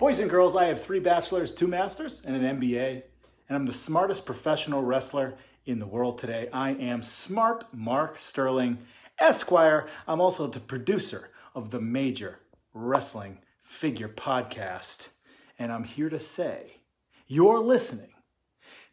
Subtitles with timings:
[0.00, 3.02] Boys and girls, I have three bachelors, two masters, and an MBA,
[3.46, 5.34] and I'm the smartest professional wrestler
[5.66, 6.48] in the world today.
[6.54, 8.78] I am Smart Mark Sterling,
[9.18, 9.90] Esquire.
[10.08, 12.40] I'm also the producer of the Major
[12.72, 15.10] Wrestling Figure Podcast,
[15.58, 16.78] and I'm here to say
[17.26, 18.14] you're listening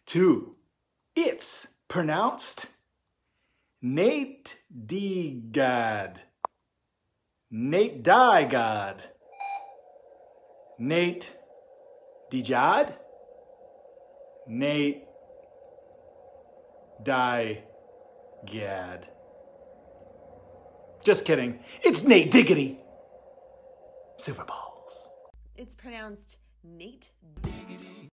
[0.08, 0.58] to
[1.16, 2.66] It's Pronounced
[3.82, 5.42] Nate D.
[5.54, 6.20] God.
[7.50, 9.04] Nate Die God.
[10.80, 11.36] Nate
[12.32, 12.94] Dijad,
[14.48, 15.08] Nate
[17.02, 17.64] Die
[18.46, 19.08] Gad.
[21.04, 21.62] Just kidding.
[21.82, 22.78] It's Nate Diggity.
[24.18, 25.10] Silver balls.
[25.56, 27.10] It's pronounced Nate.
[27.42, 28.10] Diggity.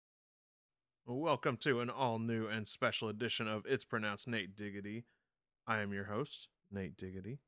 [1.04, 5.04] Welcome to an all new and special edition of It's Pronounced Nate Diggity.
[5.66, 7.40] I am your host, Nate Diggity.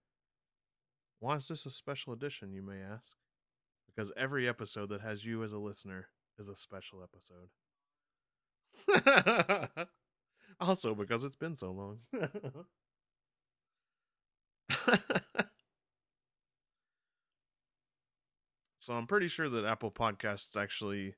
[1.21, 3.17] Why is this a special edition, you may ask?
[3.97, 7.49] Because every episode that has you as a listener is a special episode.
[10.61, 12.01] also, because it's been so long.
[18.79, 21.15] so, I'm pretty sure that Apple Podcasts actually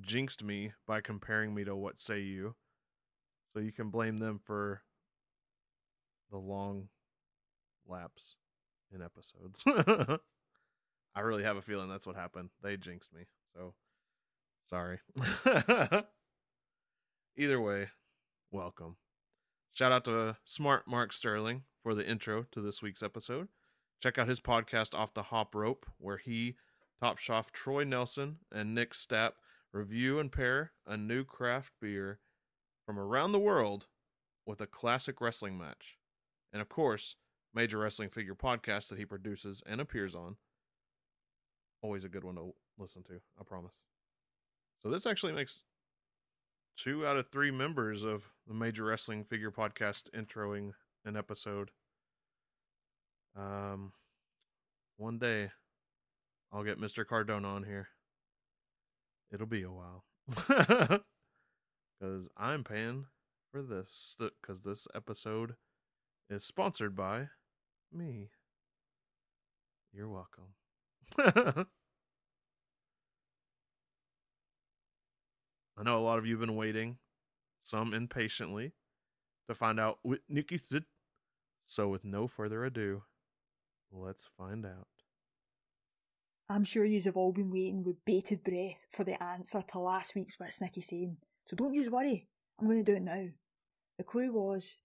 [0.00, 2.54] jinxed me by comparing me to What Say You.
[3.52, 4.82] So, you can blame them for
[6.30, 6.90] the long
[7.88, 8.36] lapse
[8.94, 9.64] in episodes.
[11.14, 12.50] I really have a feeling that's what happened.
[12.62, 13.22] They jinxed me.
[13.54, 13.74] So
[14.68, 15.00] sorry.
[17.36, 17.88] Either way,
[18.50, 18.96] welcome.
[19.72, 23.48] Shout out to Smart Mark Sterling for the intro to this week's episode.
[24.02, 26.56] Check out his podcast Off the Hop Rope, where he,
[27.00, 29.32] Top Chef Troy Nelson, and Nick Stapp
[29.72, 32.18] review and pair a new craft beer
[32.84, 33.86] from around the world
[34.46, 35.98] with a classic wrestling match.
[36.52, 37.16] And of course,
[37.54, 40.36] Major Wrestling Figure podcast that he produces and appears on.
[41.82, 43.84] Always a good one to listen to, I promise.
[44.82, 45.62] So this actually makes
[46.76, 50.72] two out of three members of the Major Wrestling Figure podcast introing
[51.04, 51.70] an episode.
[53.36, 53.92] Um,
[54.96, 55.50] one day
[56.52, 57.06] I'll get Mr.
[57.06, 57.88] Cardona on here.
[59.32, 60.04] It'll be a while.
[62.00, 63.06] Because I'm paying
[63.52, 64.16] for this.
[64.18, 65.56] Because this episode
[66.30, 67.28] is sponsored by
[67.92, 68.30] me.
[69.92, 70.54] You're welcome.
[71.18, 71.64] I
[75.82, 76.98] know a lot of you have been waiting,
[77.62, 78.72] some impatiently,
[79.48, 80.84] to find out what Nikki said.
[81.66, 83.02] So, with no further ado,
[83.92, 84.88] let's find out.
[86.48, 90.16] I'm sure yous have all been waiting with bated breath for the answer to last
[90.16, 91.18] week's What's Nicky saying.
[91.46, 92.26] So don't yous worry,
[92.58, 93.28] I'm going to do it now.
[93.98, 94.76] The clue was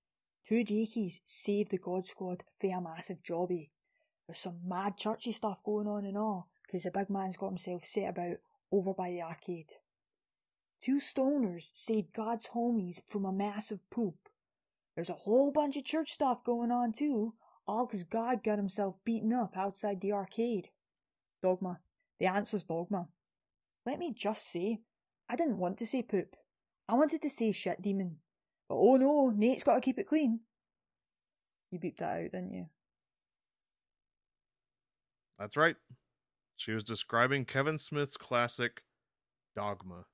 [0.48, 3.70] two Jakies saved the God Squad for a massive jobby.
[4.28, 7.86] There's some mad churchy stuff going on and all, because the big man's got himself
[7.86, 8.38] set about
[8.72, 9.74] over by the arcade.
[10.82, 14.30] Two stoners saved God's homies from a massive poop.
[14.96, 17.34] There's a whole bunch of church stuff going on too,
[17.68, 20.70] all 'cause God got himself beaten up outside the arcade.
[21.42, 21.82] Dogma.
[22.20, 23.10] The answer's dogma.
[23.86, 24.82] Let me just say,
[25.28, 26.36] I didn't want to say poop.
[26.88, 28.20] I wanted to say shit demon.
[28.68, 30.42] But oh no, Nate's got to keep it clean.
[31.72, 32.70] You beeped that out, didn't you?
[35.40, 35.76] That's right.
[36.58, 38.84] She was describing Kevin Smith's classic
[39.56, 40.06] Dogma.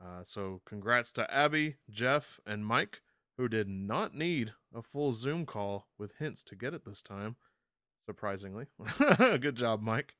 [0.00, 3.02] Uh, so, congrats to Abby, Jeff, and Mike,
[3.36, 7.36] who did not need a full Zoom call with hints to get it this time,
[8.06, 8.66] surprisingly.
[9.18, 10.16] Good job, Mike.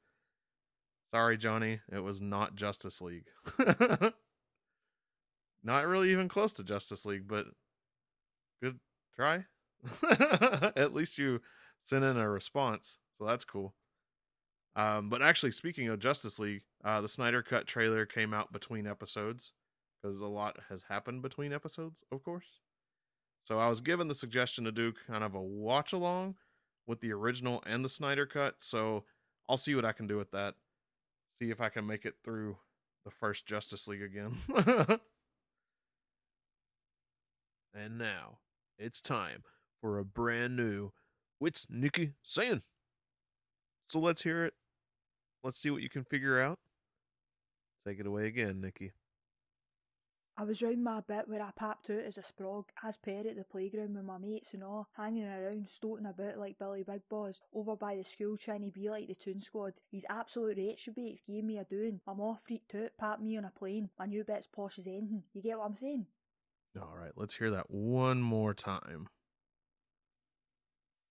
[1.11, 3.27] Sorry, Johnny, it was not Justice League.
[5.63, 7.47] not really even close to Justice League, but
[8.63, 8.81] good
[9.15, 9.45] try.
[10.75, 11.43] At least you
[11.83, 13.75] sent in a response, so that's cool.
[14.75, 18.87] Um, but actually, speaking of Justice League, uh, the Snyder Cut trailer came out between
[18.87, 19.53] episodes
[20.03, 22.61] because a lot has happened between episodes, of course.
[23.45, 26.35] So I was given the suggestion to do kind of a watch along
[26.87, 28.57] with the original and the Snyder Cut.
[28.59, 29.05] So
[29.49, 30.55] I'll see what I can do with that.
[31.41, 32.57] See if I can make it through
[33.05, 34.39] the first Justice League again.
[37.73, 38.39] and now
[38.79, 39.45] it's time
[39.81, 40.93] for a brand new
[41.43, 42.63] What's Nikki saying?
[43.89, 44.55] So let's hear it.
[45.45, 46.59] Let's see what you can figure out.
[47.87, 48.93] Take it away again, Nikki.
[50.39, 53.37] I was round my bit where I papped out as a sprog, as per at
[53.37, 57.41] the playground with my mates and all, hanging around, stoating about like Billy Big Boss,
[57.55, 59.75] over by the school trying to be like the Toon Squad.
[59.91, 62.01] These absolute retrobates gave me a doing.
[62.09, 63.91] I'm all freaked out, papped me on a plane.
[63.99, 65.23] My new bit's posh as anything.
[65.35, 66.07] You get what I'm saying?
[66.81, 69.09] All right, let's hear that one more time.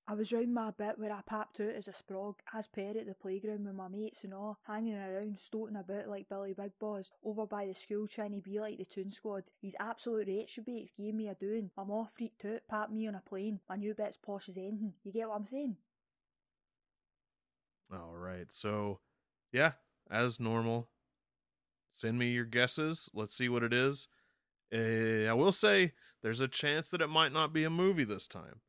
[0.08, 3.06] I was round my bit where I papped out as a sprog, as per at
[3.06, 7.12] the playground with my mates and all, hanging around, stoating about like Billy Big Boss,
[7.24, 9.44] over by the school trying to be like the Toon Squad.
[9.62, 11.72] These absolute retrobates gave me a doing.
[11.78, 13.62] I'm all freaked out, papped me on a plane.
[13.70, 14.94] My new bit's posh as anything.
[15.04, 15.78] You get what I'm saying?
[17.94, 18.48] All right.
[18.50, 19.00] So,
[19.52, 19.74] yeah,
[20.10, 20.90] as normal,
[21.92, 23.10] send me your guesses.
[23.14, 24.08] Let's see what it is.
[24.74, 28.28] Uh, I will say there's a chance that it might not be a movie this
[28.28, 28.62] time.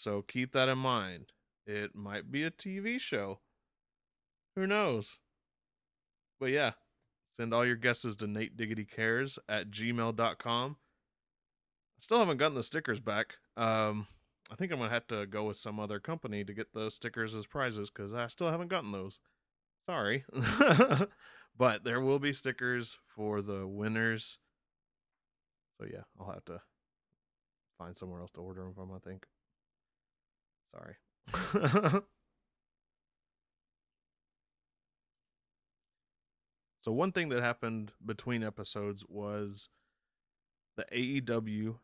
[0.00, 1.26] So keep that in mind.
[1.66, 3.40] It might be a TV show.
[4.56, 5.18] Who knows?
[6.40, 6.72] But yeah,
[7.36, 10.76] send all your guesses to Nate at gmail.com.
[10.76, 13.36] I still haven't gotten the stickers back.
[13.58, 14.06] Um,
[14.50, 16.90] I think I'm going to have to go with some other company to get the
[16.90, 19.20] stickers as prizes because I still haven't gotten those.
[19.86, 20.24] Sorry.
[21.58, 24.38] but there will be stickers for the winners.
[25.78, 26.62] So yeah, I'll have to
[27.76, 29.26] find somewhere else to order them from, I think.
[30.72, 30.96] Sorry.
[36.82, 39.68] so one thing that happened between episodes was
[40.76, 41.76] the AEW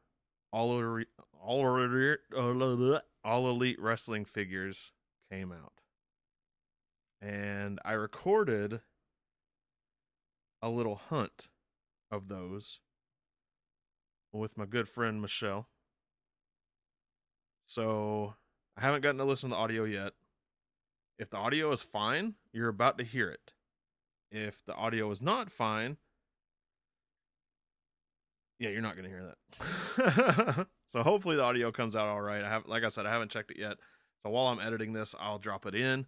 [0.53, 1.03] all
[1.43, 4.93] all all elite wrestling figures
[5.31, 5.81] came out.
[7.21, 8.81] And I recorded
[10.62, 11.49] a little hunt
[12.11, 12.81] of those
[14.33, 15.69] with my good friend Michelle.
[17.67, 18.35] So
[18.76, 20.12] I haven't gotten to listen to the audio yet.
[21.19, 23.55] If the audio is fine, you're about to hear it.
[24.31, 25.96] If the audio is not fine,
[28.58, 30.67] yeah, you're not going to hear that.
[30.93, 32.43] so hopefully the audio comes out all right.
[32.44, 33.78] I have like I said I haven't checked it yet.
[34.23, 36.06] So while I'm editing this, I'll drop it in.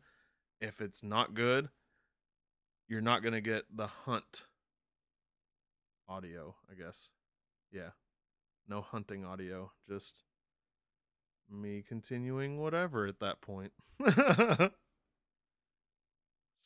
[0.60, 1.68] If it's not good,
[2.88, 4.46] you're not going to get the hunt
[6.08, 7.12] audio, I guess.
[7.70, 7.90] Yeah.
[8.66, 10.24] No hunting audio, just
[11.50, 13.72] me continuing whatever at that point.
[14.08, 14.70] so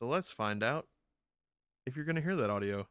[0.00, 0.87] let's find out
[1.87, 2.87] if you're going to hear that audio.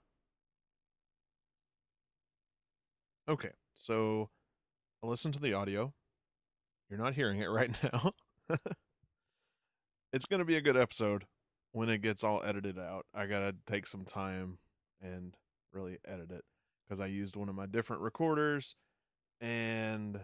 [3.30, 4.30] Okay, so
[5.04, 5.94] listen to the audio.
[6.90, 8.14] You're not hearing it right now.
[10.12, 11.26] it's going to be a good episode
[11.72, 13.06] when it gets all edited out.
[13.14, 14.58] I got to take some time
[15.02, 15.36] and
[15.72, 16.44] really edit it
[16.86, 18.76] because I used one of my different recorders
[19.40, 20.20] and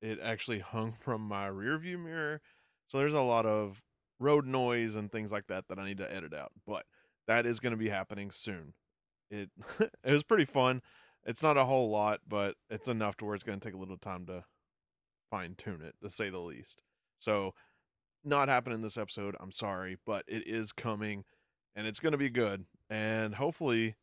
[0.00, 2.40] it actually hung from my rear view mirror.
[2.86, 3.82] So there's a lot of
[4.18, 6.52] road noise and things like that that I need to edit out.
[6.66, 6.84] But
[7.26, 8.74] that is going to be happening soon.
[9.30, 9.50] It
[9.80, 10.82] it was pretty fun.
[11.24, 13.78] It's not a whole lot, but it's enough to where it's going to take a
[13.78, 14.44] little time to
[15.30, 16.82] fine tune it, to say the least.
[17.18, 17.52] So,
[18.24, 19.34] not happening this episode.
[19.40, 21.24] I'm sorry, but it is coming,
[21.74, 22.66] and it's going to be good.
[22.88, 23.96] And hopefully,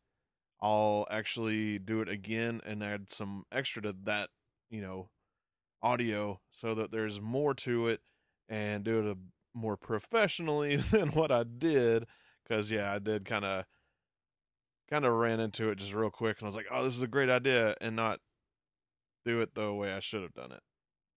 [0.60, 4.28] I'll actually do it again and add some extra to that,
[4.70, 5.08] you know,
[5.84, 8.00] audio so that there's more to it
[8.48, 9.16] and do it
[9.52, 12.06] more professionally than what I did.
[12.42, 13.64] Because yeah, I did kind of
[14.90, 17.02] kind of ran into it just real quick, and I was like, "Oh, this is
[17.02, 18.20] a great idea," and not
[19.24, 20.60] do it the way I should have done it,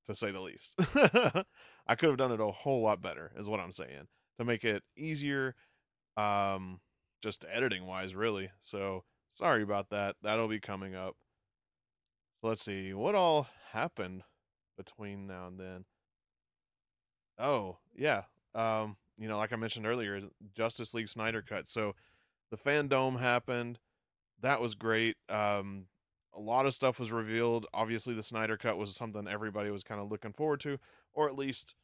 [0.05, 0.75] to say the least.
[1.87, 4.63] I could have done it a whole lot better, is what I'm saying, to make
[4.63, 5.55] it easier,
[6.15, 6.79] um,
[7.21, 8.51] just editing wise, really.
[8.61, 9.03] So
[9.33, 10.15] sorry about that.
[10.21, 11.15] That'll be coming up.
[12.39, 14.23] So let's see what all happened
[14.77, 15.85] between now and then.
[17.39, 18.23] Oh yeah,
[18.55, 20.21] um, you know, like I mentioned earlier,
[20.55, 21.67] Justice League Snyder Cut.
[21.67, 21.95] So
[22.51, 23.79] the FanDome happened.
[24.41, 25.17] That was great.
[25.29, 25.87] Um,
[26.35, 27.65] a lot of stuff was revealed.
[27.73, 30.79] Obviously, the Snyder Cut was something everybody was kind of looking forward to,
[31.13, 31.75] or at least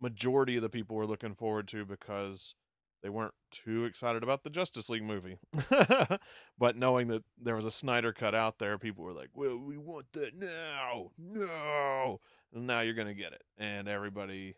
[0.00, 2.54] majority of the people were looking forward to because
[3.02, 5.38] they weren't too excited about the Justice League movie.
[6.58, 9.76] but knowing that there was a Snyder Cut out there, people were like, "Well, we
[9.76, 12.20] want that now, no!"
[12.52, 14.56] Now you're gonna get it, and everybody,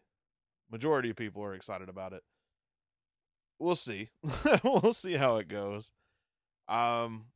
[0.71, 2.23] majority of people are excited about it
[3.59, 4.11] we'll see.
[4.64, 5.90] we'll see how it goes.
[6.68, 7.26] Um,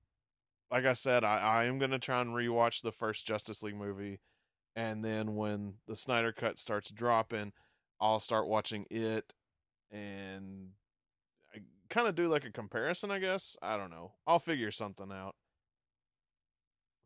[0.71, 4.21] like I said, I, I am gonna try and rewatch the first Justice League movie,
[4.77, 7.53] and then when the Snyder Cut starts dropping,
[8.01, 9.33] I'll start watching it,
[9.91, 10.71] and
[11.55, 13.11] I kind of do like a comparison.
[13.11, 14.13] I guess I don't know.
[14.27, 15.35] I'll figure something out.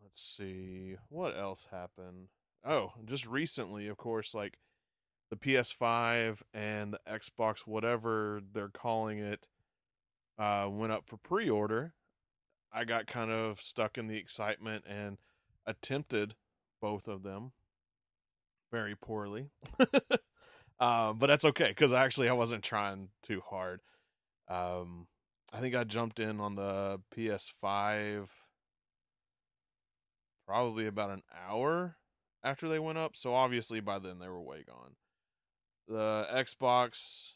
[0.03, 2.29] Let's see what else happened.
[2.69, 4.59] Oh, just recently, of course, like
[5.31, 9.49] the PS5 and the Xbox, whatever they're calling it,
[10.37, 11.95] uh, went up for pre order.
[12.73, 15.19] I got kind of stuck in the excitement and
[15.65, 16.35] attempted
[16.83, 17.53] both of them
[18.73, 19.51] very poorly.
[20.81, 23.81] um, but that's okay because actually I wasn't trying too hard.
[24.49, 25.07] Um,
[25.53, 28.27] I think I jumped in on the PS5
[30.47, 31.97] probably about an hour
[32.47, 33.17] after they went up.
[33.17, 34.95] So obviously by then they were way gone.
[35.89, 37.35] The Xbox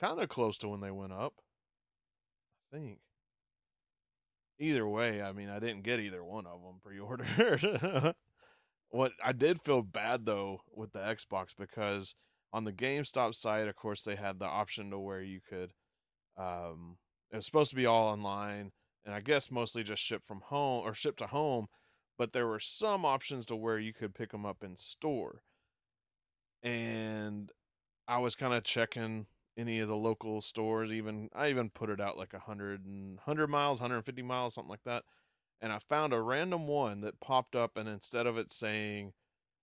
[0.00, 1.34] kind of close to when they went up.
[2.72, 2.98] I think.
[4.58, 8.14] Either way, I mean, I didn't get either one of them pre-ordered.
[8.90, 12.14] what I did feel bad though with the Xbox because
[12.52, 15.72] on the GameStop site, of course, they had the option to where you could.
[16.38, 16.96] Um,
[17.30, 18.72] it was supposed to be all online,
[19.04, 21.66] and I guess mostly just ship from home or ship to home,
[22.18, 25.42] but there were some options to where you could pick them up in store.
[26.62, 27.50] And
[28.08, 30.92] I was kind of checking any of the local stores.
[30.92, 34.70] Even I even put it out like a hundred and hundred miles, 150 miles, something
[34.70, 35.04] like that.
[35.60, 39.14] And I found a random one that popped up, and instead of it saying,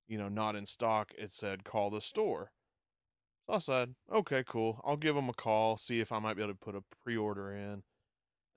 [0.07, 2.51] you know, not in stock, it said call the store.
[3.47, 4.81] So I said, okay, cool.
[4.85, 7.17] I'll give them a call, see if I might be able to put a pre
[7.17, 7.83] order in.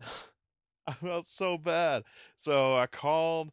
[0.86, 2.04] I felt so bad.
[2.38, 3.50] So I called,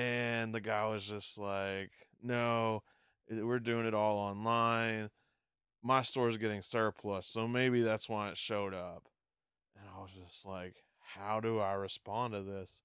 [0.00, 1.90] and the guy was just like,
[2.22, 2.82] no,
[3.30, 5.10] we're doing it all online
[5.82, 9.04] my store's getting surplus, so maybe that's why it showed up.
[9.76, 12.82] And I was just like, how do I respond to this?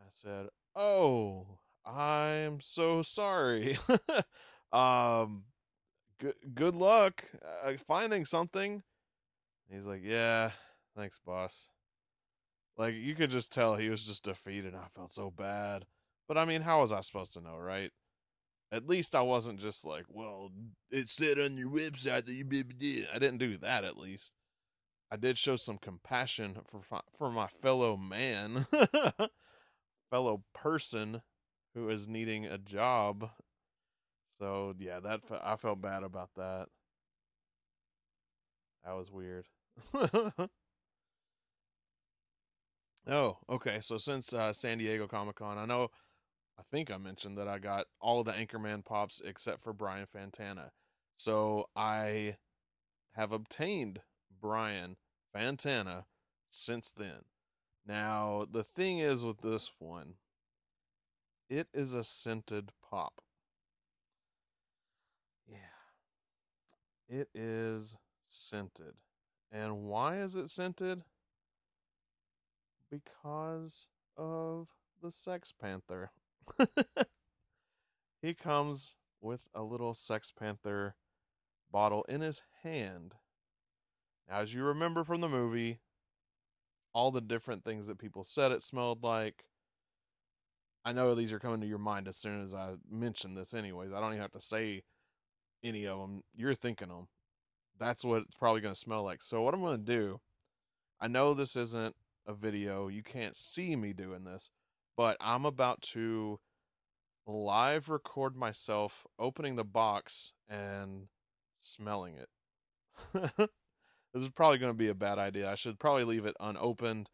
[0.00, 3.78] I said, "Oh, I'm so sorry.
[4.72, 5.44] um,
[6.18, 7.24] good good luck
[7.64, 8.82] uh, finding something."
[9.70, 10.50] he's like, "Yeah,
[10.96, 11.68] thanks, boss."
[12.76, 14.74] Like you could just tell he was just defeated.
[14.74, 15.84] I felt so bad.
[16.30, 17.90] But I mean, how was I supposed to know, right?
[18.70, 20.52] At least I wasn't just like, well,
[20.88, 23.08] it said on your website that you did.
[23.12, 23.82] I didn't do that.
[23.82, 24.30] At least
[25.10, 26.82] I did show some compassion for
[27.18, 28.64] for my fellow man,
[30.12, 31.22] fellow person
[31.74, 33.28] who is needing a job.
[34.38, 36.68] So yeah, that I felt bad about that.
[38.84, 39.46] That was weird.
[43.08, 43.80] oh, okay.
[43.80, 45.90] So since uh, San Diego Comic Con, I know
[46.60, 50.72] I think I mentioned that I got all the Anchorman pops except for Brian Fantana.
[51.16, 52.36] So I
[53.12, 54.00] have obtained
[54.42, 54.96] Brian
[55.34, 56.04] Fantana
[56.50, 57.24] since then.
[57.86, 60.16] Now, the thing is with this one,
[61.48, 63.22] it is a scented pop.
[65.48, 65.56] Yeah.
[67.08, 67.96] It is
[68.28, 68.96] scented.
[69.50, 71.04] And why is it scented?
[72.90, 74.68] Because of
[75.02, 76.10] the Sex Panther.
[78.22, 80.94] he comes with a little Sex Panther
[81.70, 83.14] bottle in his hand.
[84.28, 85.80] Now, as you remember from the movie,
[86.92, 89.44] all the different things that people said it smelled like.
[90.84, 93.92] I know these are coming to your mind as soon as I mention this, anyways.
[93.92, 94.82] I don't even have to say
[95.62, 96.22] any of them.
[96.34, 97.08] You're thinking them.
[97.78, 99.22] That's what it's probably going to smell like.
[99.22, 100.20] So, what I'm going to do,
[101.00, 101.94] I know this isn't
[102.26, 102.88] a video.
[102.88, 104.50] You can't see me doing this,
[104.96, 106.40] but I'm about to
[107.26, 111.08] live record myself opening the box and
[111.60, 112.28] smelling it.
[114.12, 115.50] this is probably going to be a bad idea.
[115.50, 117.10] I should probably leave it unopened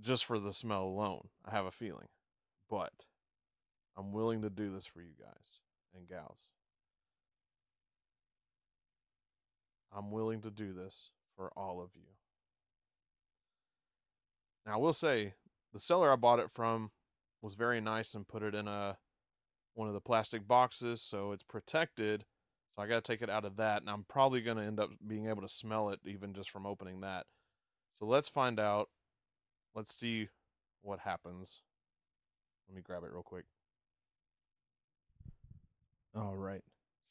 [0.00, 1.28] just for the smell alone.
[1.44, 2.08] I have a feeling.
[2.70, 2.92] But
[3.96, 5.60] I'm willing to do this for you guys
[5.94, 6.48] and gals.
[9.94, 12.08] I'm willing to do this for all of you.
[14.64, 15.34] Now, I will say
[15.72, 16.90] the seller I bought it from
[17.40, 18.98] was very nice and put it in a
[19.74, 22.24] one of the plastic boxes so it's protected.
[22.74, 24.80] So I got to take it out of that and I'm probably going to end
[24.80, 27.26] up being able to smell it even just from opening that.
[27.94, 28.88] So let's find out.
[29.74, 30.28] Let's see
[30.82, 31.62] what happens.
[32.68, 33.44] Let me grab it real quick.
[36.14, 36.62] All right.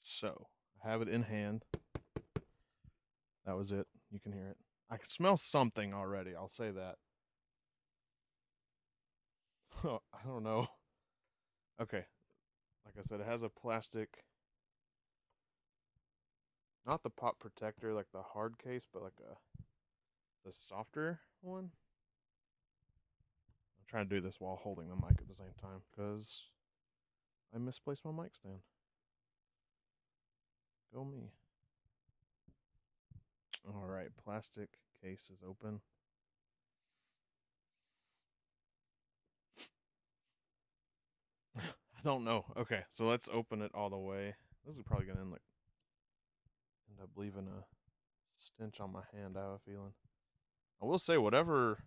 [0.03, 0.48] So,
[0.84, 1.63] I have it in hand.
[3.46, 3.88] That was it.
[4.12, 4.58] You can hear it.
[4.89, 6.36] I can smell something already.
[6.36, 6.96] I'll say that.
[9.84, 10.68] I don't know.
[11.82, 12.06] Okay.
[12.86, 14.25] Like I said, it has a plastic,
[16.86, 19.36] not the pop protector, like the hard case, but like a
[20.44, 21.70] the softer one.
[23.80, 26.46] I'm trying to do this while holding the mic at the same time because
[27.54, 28.60] I misplaced my mic stand.
[30.94, 31.32] Go me.
[33.68, 34.70] All right, plastic
[35.04, 35.82] case is open.
[42.03, 42.46] I don't know.
[42.58, 44.34] Okay, so let's open it all the way.
[44.65, 45.41] This is probably gonna end like
[46.89, 47.65] end up leaving a
[48.36, 49.36] stench on my hand.
[49.38, 49.93] I have a feeling.
[50.81, 51.77] I will say, whatever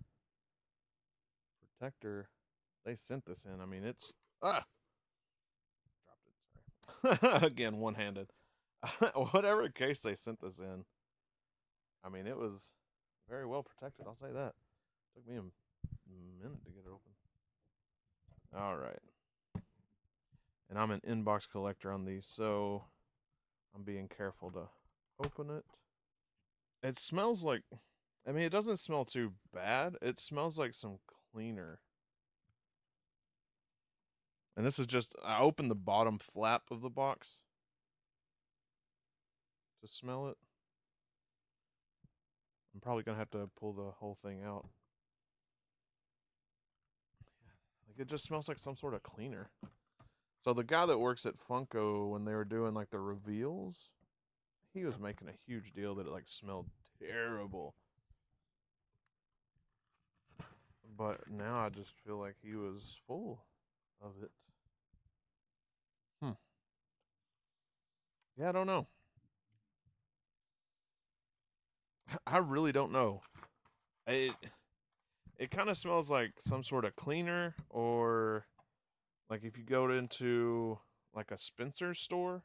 [1.78, 2.28] protector
[2.84, 3.60] they sent this in.
[3.60, 4.64] I mean, it's ah
[7.02, 7.42] dropped it.
[7.42, 8.28] Again, one handed.
[9.32, 10.84] whatever case they sent this in.
[12.04, 12.70] I mean, it was
[13.28, 14.06] very well protected.
[14.06, 14.52] I'll say that.
[15.16, 17.10] Took me a minute to get it open.
[18.56, 19.00] All right
[20.74, 22.26] and I'm an inbox collector on these.
[22.28, 22.82] So
[23.74, 24.68] I'm being careful to
[25.24, 25.64] open it.
[26.82, 27.62] It smells like
[28.26, 29.96] I mean, it doesn't smell too bad.
[30.02, 30.98] It smells like some
[31.32, 31.78] cleaner.
[34.56, 37.36] And this is just I opened the bottom flap of the box
[39.80, 40.36] to smell it.
[42.74, 44.66] I'm probably going to have to pull the whole thing out.
[47.86, 49.50] Like it just smells like some sort of cleaner.
[50.44, 53.88] So the guy that works at Funko when they were doing like the reveals,
[54.74, 56.66] he was making a huge deal that it like smelled
[57.00, 57.74] terrible.
[60.98, 63.40] But now I just feel like he was full
[64.02, 64.30] of it.
[66.20, 66.32] Hmm.
[68.36, 68.86] Yeah, I don't know.
[72.26, 73.22] I really don't know.
[74.06, 74.34] It
[75.38, 78.44] it kind of smells like some sort of cleaner or
[79.28, 80.78] like if you go into
[81.14, 82.42] like a Spencer store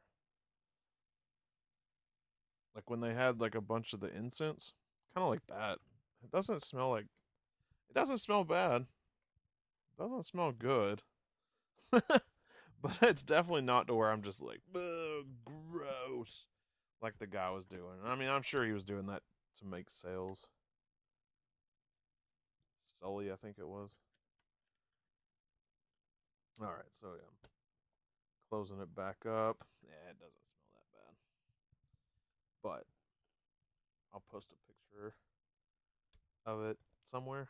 [2.76, 4.74] like when they had like a bunch of the incense,
[5.14, 5.80] kind of like that.
[6.24, 7.08] It doesn't smell like
[7.90, 8.84] it doesn't smell bad.
[9.92, 11.04] It doesn't smell good.
[11.92, 16.48] but it's definitely not to where I'm just like, gross,
[17.02, 17.98] like the guy was doing.
[18.06, 19.24] I mean, I'm sure he was doing that
[19.58, 20.48] to make sales.
[23.02, 23.92] Sully, I think it was.
[26.62, 27.50] All right, so yeah,
[28.50, 29.64] closing it back up.
[29.82, 31.16] Yeah, it doesn't smell that bad,
[32.62, 32.86] but
[34.14, 35.14] I'll post a picture
[36.46, 36.78] of it
[37.10, 37.48] somewhere.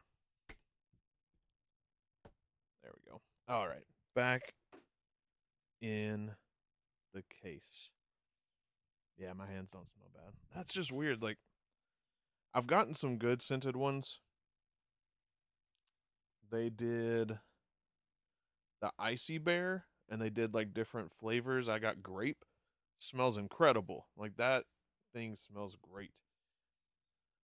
[2.84, 3.20] There we go.
[3.48, 4.54] All right, back
[5.82, 6.32] in
[7.12, 7.90] the case.
[9.18, 10.34] Yeah, my hands don't smell bad.
[10.56, 11.24] That's just weird.
[11.24, 11.38] Like,
[12.54, 14.20] I've gotten some good scented ones.
[16.52, 17.40] They did
[18.82, 21.70] the ICEE bear and they did like different flavors.
[21.70, 22.46] I got grape.
[22.98, 24.08] Smells incredible.
[24.18, 24.66] Like that
[25.14, 26.12] thing smells great.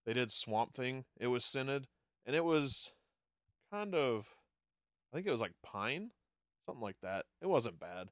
[0.04, 1.04] They did swamp thing.
[1.18, 1.86] It was scented
[2.24, 2.92] and it was
[3.72, 4.28] kind of
[5.12, 6.10] I think it was like pine,
[6.66, 7.24] something like that.
[7.40, 8.08] It wasn't bad.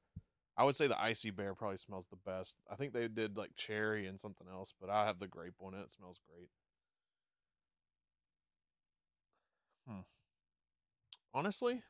[0.57, 2.55] I would say the ICEE bear probably smells the best.
[2.71, 5.73] I think they did like cherry and something else, but I have the grape one.
[5.73, 6.49] It smells great.
[9.87, 10.01] Hmm.
[11.33, 11.83] Honestly,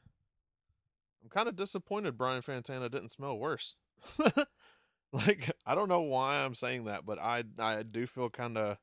[1.36, 3.78] kind of disappointed Brian Fantana didn't smell worse.
[5.14, 8.78] like I don't know why I'm saying that, but I I do feel kind of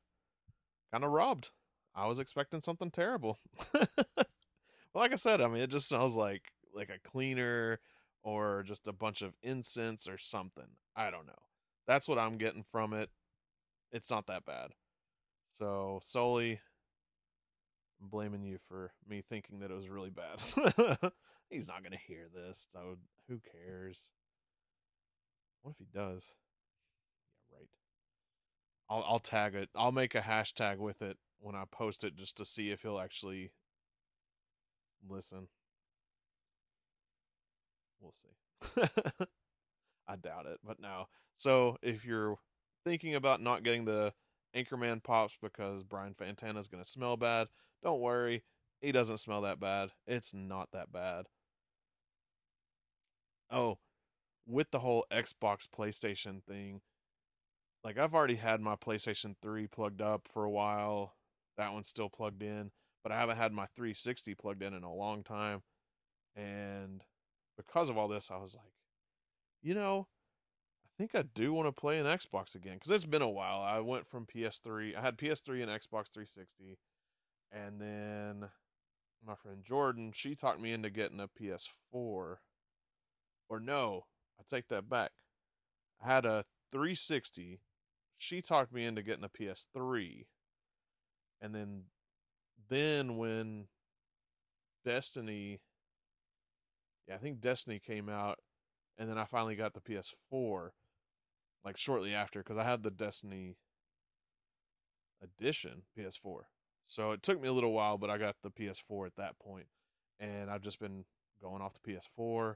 [0.91, 1.49] kind of robbed.
[1.95, 3.39] I was expecting something terrible.
[3.73, 3.85] well,
[4.95, 7.79] like I said, I mean, it just smells like like a cleaner
[8.23, 10.77] or just a bunch of incense or something.
[10.95, 11.33] I don't know.
[11.87, 13.09] That's what I'm getting from it.
[13.91, 14.71] It's not that bad.
[15.51, 16.59] So, Sully
[18.03, 20.97] I'm blaming you for me thinking that it was really bad.
[21.49, 24.11] He's not to hear this, so who cares?
[25.61, 26.23] What if he does?
[27.51, 27.69] Yeah, right.
[28.89, 29.69] I'll I'll tag it.
[29.75, 32.99] I'll make a hashtag with it when I post it just to see if he'll
[32.99, 33.51] actually
[35.07, 35.47] listen.
[38.01, 38.81] We'll see.
[40.07, 41.05] I doubt it, but no.
[41.37, 42.37] So if you're
[42.83, 44.13] thinking about not getting the
[44.55, 47.47] Anchorman pops because Brian Fantana is going to smell bad,
[47.81, 48.43] don't worry.
[48.83, 49.91] He doesn't smell that bad.
[50.05, 51.27] It's not that bad.
[53.49, 53.77] Oh,
[54.45, 56.81] with the whole Xbox PlayStation thing,
[57.85, 61.13] like I've already had my PlayStation 3 plugged up for a while.
[61.55, 62.71] That one's still plugged in,
[63.03, 65.61] but I haven't had my 360 plugged in in a long time.
[66.35, 67.03] And
[67.55, 68.73] because of all this, I was like,
[69.61, 70.07] you know,
[70.85, 73.61] I think I do want to play an Xbox again because it's been a while.
[73.61, 76.77] I went from PS3, I had PS3 and Xbox 360,
[77.49, 78.49] and then
[79.33, 82.37] my friend Jordan, she talked me into getting a PS4.
[83.49, 84.05] Or no,
[84.39, 85.11] I take that back.
[86.03, 87.59] I had a 360.
[88.17, 90.25] She talked me into getting a PS3.
[91.41, 91.83] And then
[92.69, 93.65] then when
[94.85, 95.59] Destiny
[97.07, 98.37] yeah, I think Destiny came out
[98.97, 100.69] and then I finally got the PS4
[101.65, 103.57] like shortly after cuz I had the Destiny
[105.21, 106.43] edition PS4.
[106.87, 109.67] So it took me a little while, but I got the PS4 at that point,
[110.19, 111.05] and I've just been
[111.41, 112.55] going off the PS4,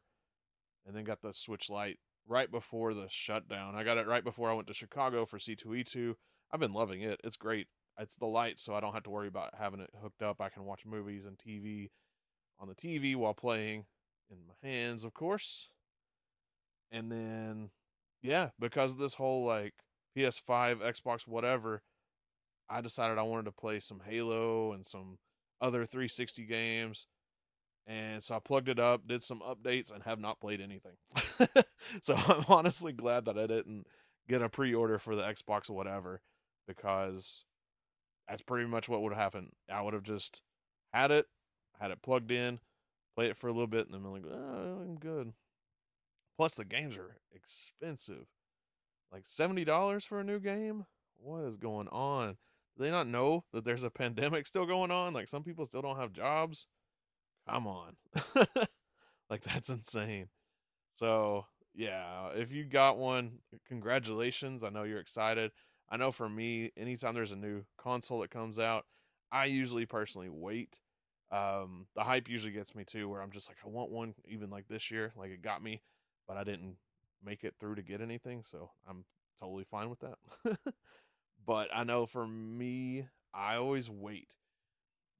[0.85, 3.75] and then got the Switch Lite right before the shutdown.
[3.75, 6.15] I got it right before I went to Chicago for C2E2.
[6.51, 7.19] I've been loving it.
[7.23, 7.67] It's great.
[7.99, 10.39] It's the light, so I don't have to worry about having it hooked up.
[10.39, 11.89] I can watch movies and TV
[12.59, 13.85] on the TV while playing
[14.29, 15.69] in my hands, of course.
[16.91, 17.69] And then,
[18.21, 19.73] yeah, because of this whole like
[20.15, 21.81] PS5, Xbox, whatever,
[22.69, 25.17] I decided I wanted to play some Halo and some
[25.61, 27.07] other 360 games.
[27.85, 30.97] And so I plugged it up, did some updates, and have not played anything.
[32.03, 33.87] so I'm honestly glad that I didn't
[34.27, 36.21] get a pre-order for the Xbox or whatever
[36.67, 37.45] because
[38.27, 39.51] that's pretty much what would have happened.
[39.71, 40.41] I would have just
[40.93, 41.27] had it,
[41.79, 42.59] had it plugged in,
[43.15, 45.31] played it for a little bit, and then I'm like, oh, I'm good.
[46.37, 48.27] Plus, the games are expensive,
[49.11, 50.85] like seventy dollars for a new game.
[51.17, 52.37] What is going on?
[52.77, 55.13] Do they not know that there's a pandemic still going on?
[55.13, 56.67] Like some people still don't have jobs.
[57.49, 57.95] Come on,
[59.29, 60.27] like that's insane.
[60.95, 64.63] So yeah, if you got one, congratulations.
[64.63, 65.51] I know you're excited.
[65.89, 68.85] I know for me, anytime there's a new console that comes out,
[69.31, 70.79] I usually personally wait.
[71.31, 74.49] Um, the hype usually gets me too, where I'm just like, I want one, even
[74.49, 75.81] like this year, like it got me,
[76.27, 76.77] but I didn't
[77.23, 79.05] make it through to get anything, so I'm
[79.41, 80.17] totally fine with that.
[81.47, 84.27] but I know for me, I always wait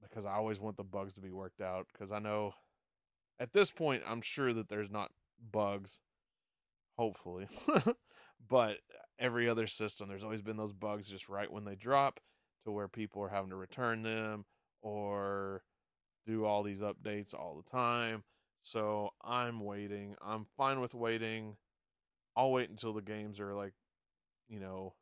[0.04, 2.54] because I always want the bugs to be worked out because I know
[3.40, 5.12] at this point I'm sure that there's not
[5.52, 6.00] bugs
[6.98, 7.48] hopefully
[8.50, 8.78] but
[9.20, 12.20] every other system there's always been those bugs just right when they drop
[12.66, 14.46] to where people are having to return them
[14.82, 15.64] or
[16.26, 18.24] do all these updates all the time.
[18.62, 20.16] So i'm waiting.
[20.22, 21.56] I'm fine with waiting.
[22.36, 23.74] I'll wait until the games are like
[24.50, 24.94] you know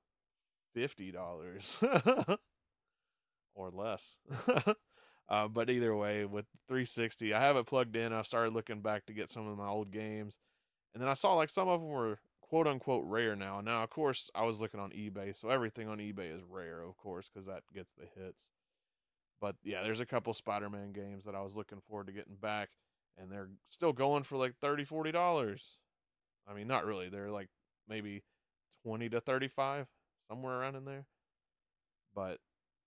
[0.76, 2.38] $50
[3.56, 4.18] or less
[5.30, 9.06] uh, but either way with 360 i have it plugged in i started looking back
[9.06, 10.38] to get some of my old games
[10.94, 13.60] and then i saw like some of them were quote unquote rare now.
[13.62, 16.96] Now, of course, I was looking on eBay, so everything on eBay is rare, of
[16.98, 18.46] course, because that gets the hits.
[19.42, 22.36] But yeah, there's a couple Spider Man games that I was looking forward to getting
[22.36, 22.70] back,
[23.18, 25.60] and they're still going for like 30 $40.
[26.48, 27.10] I mean, not really.
[27.10, 27.50] They're like
[27.90, 28.24] maybe
[28.84, 29.88] 20 to 35
[30.28, 31.06] somewhere around in there.
[32.14, 32.40] But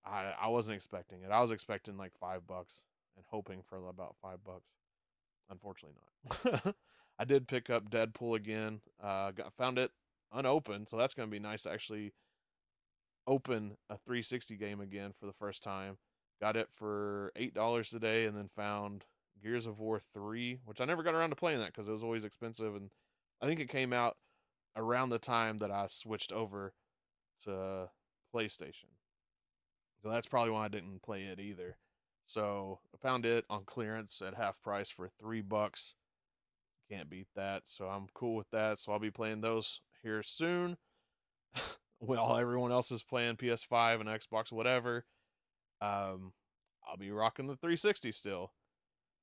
[0.05, 1.31] I I wasn't expecting it.
[1.31, 2.83] I was expecting like 5 bucks
[3.15, 4.69] and hoping for about 5 bucks.
[5.49, 5.97] Unfortunately
[6.43, 6.75] not.
[7.19, 8.79] I did pick up Deadpool again.
[9.03, 9.91] Uh, got, found it
[10.33, 12.13] unopened, so that's to be nice to actually
[13.27, 15.97] open a 360 game again for the first time.
[16.41, 19.03] Got it for eight dollars today, and then found
[19.43, 22.03] Gears of War three, which I never got around to playing that because it was
[22.03, 22.91] always expensive, and
[23.41, 24.15] I think it came out
[24.77, 26.73] around the time that I switched over
[27.45, 27.89] to
[28.33, 28.89] PlayStation.
[30.01, 31.77] So that's probably why I didn't play it either.
[32.25, 35.95] So I found it on clearance at half price for three bucks.
[36.89, 37.63] Can't beat that.
[37.65, 38.79] So I'm cool with that.
[38.79, 40.77] So I'll be playing those here soon.
[41.99, 45.05] While everyone else is playing PS5 and Xbox, whatever.
[45.81, 46.33] Um,
[46.87, 48.51] I'll be rocking the 360 still.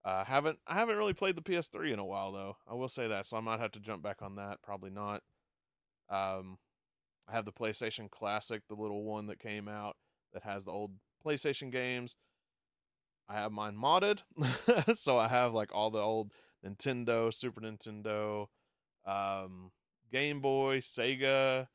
[0.04, 2.56] Uh, haven't I haven't really played the PS3 in a while though.
[2.70, 4.62] I will say that, so I might have to jump back on that.
[4.62, 5.22] Probably not.
[6.08, 6.58] Um,
[7.28, 9.96] I have the PlayStation Classic, the little one that came out
[10.32, 10.92] that has the old
[11.24, 12.16] PlayStation games.
[13.28, 14.22] I have mine modded,
[14.96, 16.30] so I have like all the old
[16.64, 18.46] Nintendo, Super Nintendo,
[19.04, 19.72] um,
[20.12, 21.66] Game Boy, Sega,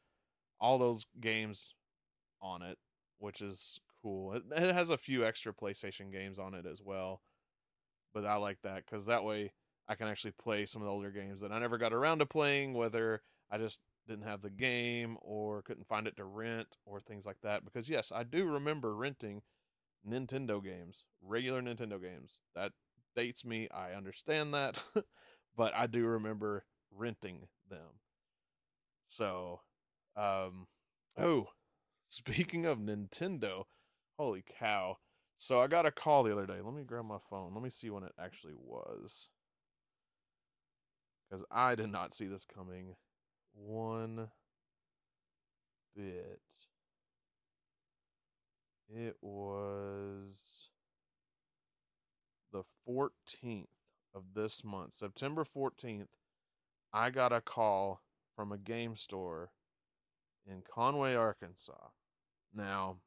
[0.59, 1.75] all those games
[2.41, 2.77] on it,
[3.19, 4.33] which is cool.
[4.33, 7.21] It, it has a few extra PlayStation games on it as well,
[8.13, 9.51] but I like that because that way
[9.89, 12.25] I can actually play some of the older games that I never got around to
[12.25, 16.99] playing, whether I just didn't have the game or couldn't find it to rent or
[16.99, 17.63] things like that.
[17.63, 19.41] Because yes, I do remember renting
[20.07, 22.41] Nintendo games, regular Nintendo games.
[22.55, 22.71] That
[23.15, 23.67] dates me.
[23.69, 24.81] I understand that,
[25.55, 27.99] but I do remember renting them.
[29.07, 29.61] So,
[30.15, 30.67] um,
[31.17, 31.47] oh,
[32.07, 33.65] speaking of Nintendo,
[34.17, 34.97] holy cow.
[35.37, 36.59] So I got a call the other day.
[36.63, 37.53] Let me grab my phone.
[37.53, 39.29] Let me see when it actually was.
[41.29, 42.95] Because I did not see this coming
[43.53, 44.29] one
[45.95, 46.41] bit.
[48.89, 50.69] It was
[52.51, 53.67] the 14th
[54.13, 56.07] of this month, September 14th,
[56.93, 58.01] I got a call
[58.35, 59.51] from a game store
[60.45, 61.89] in Conway, Arkansas.
[62.53, 62.97] Now,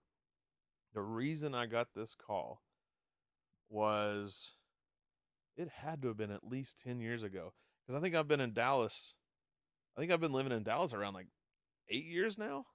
[0.94, 2.62] the reason I got this call
[3.68, 4.54] was
[5.57, 7.52] it had to have been at least 10 years ago
[7.87, 9.14] because I think I've been in Dallas.
[9.96, 11.28] I think I've been living in Dallas around like
[11.88, 12.66] 8 years now.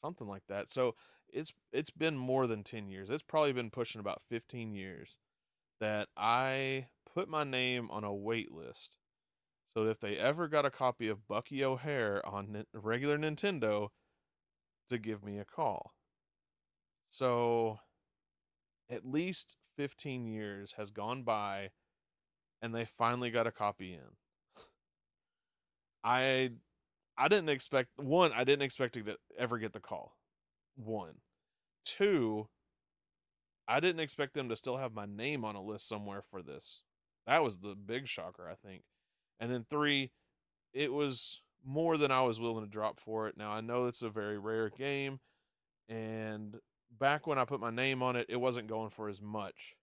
[0.00, 0.70] Something like that.
[0.70, 0.94] So,
[1.30, 3.10] it's it's been more than 10 years.
[3.10, 5.18] It's probably been pushing about 15 years
[5.80, 8.98] that I put my name on a wait list
[9.68, 13.90] so if they ever got a copy of Bucky O'Hare on regular Nintendo,
[14.88, 15.92] to give me a call.
[17.10, 17.78] So
[18.90, 21.70] at least 15 years has gone by
[22.62, 24.16] and they finally got a copy in.
[26.04, 26.50] I
[27.16, 30.16] I didn't expect one, I didn't expect to ever get the call.
[30.76, 31.14] One.
[31.84, 32.48] Two,
[33.66, 36.82] I didn't expect them to still have my name on a list somewhere for this.
[37.26, 38.82] That was the big shocker, I think.
[39.40, 40.10] And then three,
[40.72, 43.36] it was more than I was willing to drop for it.
[43.36, 45.18] Now I know it's a very rare game,
[45.88, 46.56] and
[46.98, 49.74] back when I put my name on it, it wasn't going for as much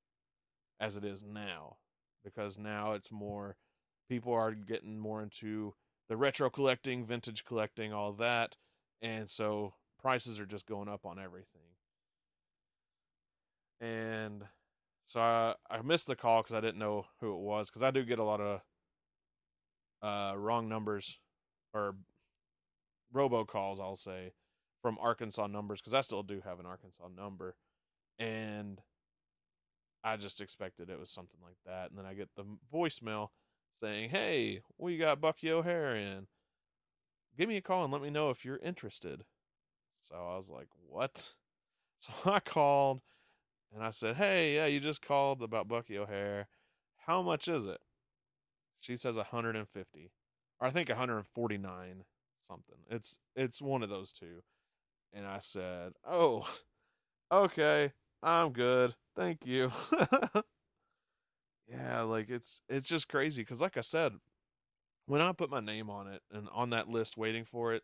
[0.80, 1.78] as it is now
[2.24, 3.56] because now it's more
[4.10, 5.74] people are getting more into
[6.10, 8.56] the retro collecting, vintage collecting, all that,
[9.02, 11.62] and so prices are just going up on everything.
[13.82, 14.44] And
[15.06, 17.92] so I, I missed the call because I didn't know who it was because I
[17.92, 18.62] do get a lot of
[20.02, 21.20] uh, wrong numbers
[21.74, 21.96] or
[23.14, 24.34] robocalls, I'll say,
[24.82, 27.56] from Arkansas numbers because I still do have an Arkansas number,
[28.20, 28.82] and
[30.04, 33.30] I just expected it was something like that, and then I get the voicemail
[33.82, 36.28] saying, "Hey, we got Bucky O'Hare in.
[37.38, 39.26] Give me a call and let me know if you're interested."
[39.96, 41.34] So I was like, "What?"
[42.00, 43.02] So I called
[43.74, 46.48] and I said, "Hey, yeah, you just called about Bucky O'Hare.
[46.98, 47.82] How much is it?"
[48.80, 50.12] She says 150,
[50.60, 52.06] or I think 149
[52.40, 52.78] something.
[52.90, 54.44] It's it's one of those two.
[55.14, 56.48] And I said, "Oh,
[57.32, 58.96] okay, I'm good.
[59.16, 59.72] Thank you."
[61.68, 64.14] yeah, like it's it's just crazy cuz like I said,
[65.08, 67.84] when I put my name on it and on that list waiting for it,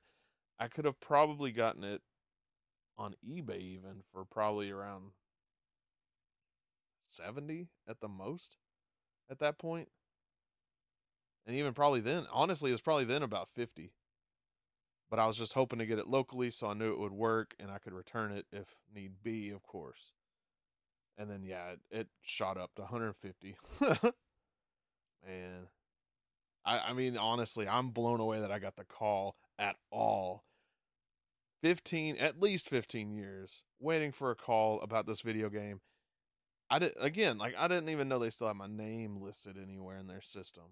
[0.60, 2.02] I could have probably gotten it
[2.98, 5.12] on eBay even for probably around
[7.04, 8.58] 70 at the most
[9.30, 9.90] at that point.
[11.46, 13.92] And even probably then, honestly, it was probably then about 50.
[15.10, 17.56] But I was just hoping to get it locally so I knew it would work
[17.60, 20.14] and I could return it if need be, of course.
[21.18, 23.56] And then, yeah, it, it shot up to 150.
[25.26, 25.68] Man.
[26.66, 30.46] I, I mean, honestly, I'm blown away that I got the call at all.
[31.64, 35.80] 15, at least 15 years waiting for a call about this video game
[36.72, 39.98] I did again, like I didn't even know they still had my name listed anywhere
[39.98, 40.64] in their system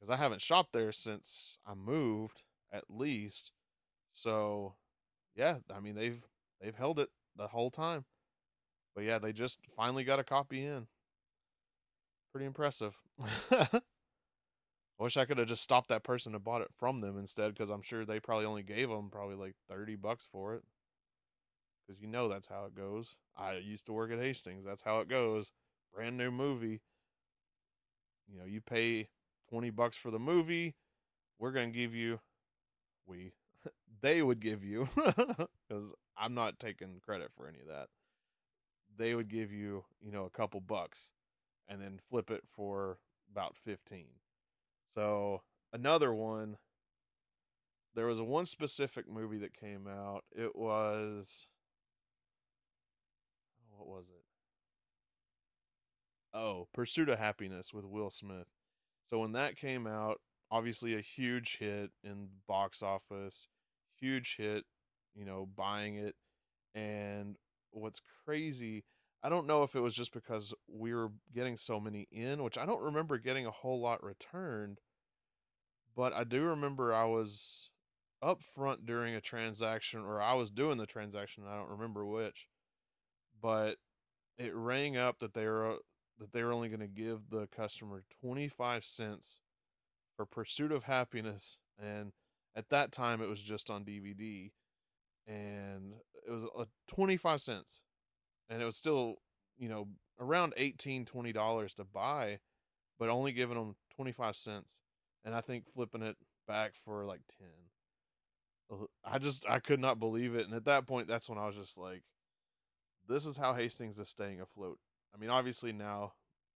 [0.00, 3.52] because I haven't shopped there since I moved, at least.
[4.12, 4.76] So,
[5.34, 6.22] yeah, I mean they've
[6.62, 8.06] they've held it the whole time,
[8.96, 10.88] but yeah, they just finally got a copy in.
[12.32, 12.96] Pretty impressive.
[13.50, 13.80] I
[14.98, 17.70] wish I could have just stopped that person and bought it from them instead, because
[17.70, 20.64] I'm sure they probably only gave them probably like thirty bucks for it
[21.86, 23.16] because you know that's how it goes.
[23.36, 24.64] I used to work at Hastings.
[24.64, 25.52] That's how it goes.
[25.94, 26.80] Brand new movie.
[28.28, 29.08] You know, you pay
[29.48, 30.74] 20 bucks for the movie.
[31.38, 32.20] We're going to give you,
[33.06, 33.32] we,
[34.00, 37.88] they would give you, because I'm not taking credit for any of that.
[38.96, 41.10] They would give you, you know, a couple bucks
[41.68, 42.98] and then flip it for
[43.30, 44.06] about 15.
[44.94, 46.56] So another one,
[47.94, 50.24] there was a one specific movie that came out.
[50.34, 51.46] It was
[53.76, 54.24] what was it?
[56.34, 58.48] Oh, Pursuit of Happiness with Will Smith.
[59.06, 63.48] So when that came out, obviously a huge hit in box office,
[63.98, 64.64] huge hit,
[65.14, 66.14] you know, buying it.
[66.74, 67.36] And
[67.76, 68.84] what's crazy,
[69.22, 72.58] I don't know if it was just because we were getting so many in, which
[72.58, 74.78] I don't remember getting a whole lot returned,
[75.94, 77.70] but I do remember I was
[78.22, 82.48] up front during a transaction or I was doing the transaction, I don't remember which
[83.40, 83.76] but
[84.38, 85.76] it rang up that they were uh,
[86.18, 89.38] that they were only going to give the customer 25 cents
[90.16, 92.12] for Pursuit of Happiness and
[92.54, 94.50] at that time it was just on DVD
[95.26, 95.94] and
[96.26, 97.82] it was a 25 cents
[98.48, 99.16] and it was still
[99.58, 99.88] you know
[100.20, 102.38] around 18 20 dollars to buy
[102.98, 104.74] but only giving them 25 cents
[105.24, 107.48] and I think flipping it back for like 10
[108.70, 111.46] uh, I just I could not believe it and at that point that's when I
[111.46, 112.02] was just like
[113.08, 114.78] this is how Hastings is staying afloat.
[115.14, 116.14] I mean, obviously now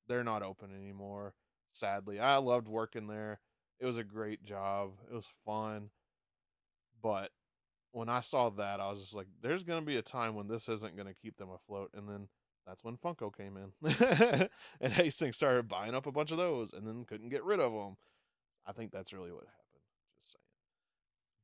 [0.09, 1.35] they're not open anymore.
[1.73, 3.41] Sadly, I loved working there.
[3.79, 4.93] It was a great job.
[5.11, 5.91] It was fun.
[7.03, 7.31] But
[8.01, 10.49] when I saw that, I was just like, there's going to be a time when
[10.49, 11.91] this isn't going to keep them afloat.
[11.95, 12.29] And then
[12.67, 14.49] that's when Funko came in.
[14.81, 17.75] and Hastings started buying up a bunch of those and then couldn't get rid of
[17.75, 17.99] them.
[18.67, 19.85] I think that's really what happened.
[20.23, 20.41] Just saying.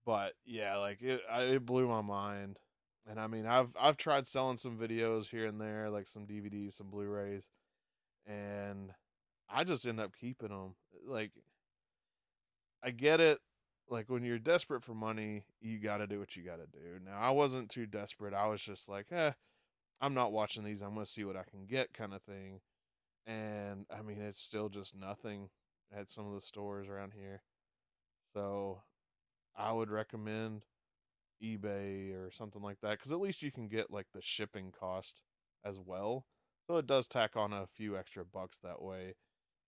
[0.07, 2.59] But yeah, like it, it blew my mind.
[3.07, 6.73] And I mean, I've I've tried selling some videos here and there, like some DVDs,
[6.73, 7.45] some Blu-rays,
[8.27, 8.93] and
[9.51, 10.75] I just end up keeping them.
[11.07, 11.33] Like,
[12.83, 13.41] I get it.
[13.89, 16.99] Like when you're desperate for money, you got to do what you got to do.
[17.05, 18.35] Now, I wasn't too desperate.
[18.35, 19.33] I was just like, eh,
[20.01, 20.83] I'm not watching these.
[20.83, 22.61] I'm gonna see what I can get, kind of thing.
[23.27, 25.51] And I mean, it's still just nothing
[25.97, 27.43] at some of the stores around here.
[28.35, 28.83] So,
[29.57, 30.63] I would recommend
[31.43, 35.23] eBay or something like that because at least you can get like the shipping cost
[35.65, 36.27] as well.
[36.67, 39.15] So it does tack on a few extra bucks that way,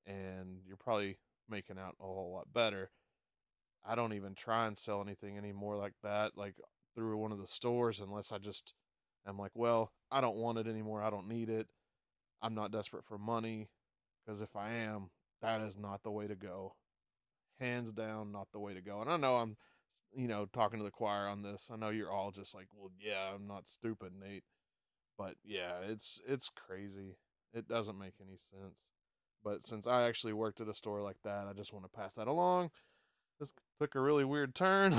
[0.07, 2.90] and you're probably making out a whole lot better.
[3.87, 6.55] I don't even try and sell anything anymore like that, like
[6.95, 8.75] through one of the stores, unless I just
[9.27, 11.03] am like, well, I don't want it anymore.
[11.03, 11.69] I don't need it.
[12.43, 13.69] I'm not desperate for money.
[14.25, 15.11] Because if I am,
[15.41, 16.75] that is not the way to go.
[17.61, 19.01] Hands down, not the way to go.
[19.01, 19.57] And I know I'm,
[20.14, 21.71] you know, talking to the choir on this.
[21.73, 24.45] I know you're all just like, well, yeah, I'm not stupid, Nate.
[25.17, 27.17] But yeah, it's it's crazy.
[27.53, 28.77] It doesn't make any sense.
[29.43, 32.14] But since I actually worked at a store like that, I just want to pass
[32.14, 32.71] that along.
[33.38, 34.94] This took a really weird turn.